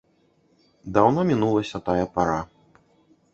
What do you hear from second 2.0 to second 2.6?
пара.